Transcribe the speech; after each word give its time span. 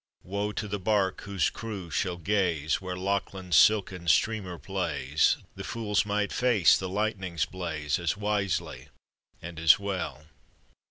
Woe 0.23 0.51
to 0.53 0.67
the 0.67 0.79
bark 0.79 1.21
whose 1.25 1.51
crew 1.51 1.91
shall 1.91 2.17
gaze, 2.17 2.81
Where 2.81 2.97
Lachlan's 2.97 3.55
silken 3.55 4.07
streamer 4.07 4.57
plays 4.57 5.35
1 5.41 5.45
The 5.57 5.63
fools 5.63 6.07
might 6.07 6.33
face 6.33 6.75
the 6.75 6.89
lightning's 6.89 7.45
blaze 7.45 7.99
As 7.99 8.17
wisely 8.17 8.87
and 9.43 9.59
as 9.59 9.77
well 9.77 10.25